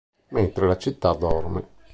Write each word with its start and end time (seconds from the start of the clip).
Mentre 0.29 0.65
la 0.65 0.79
città 0.79 1.13
dorme 1.13 1.67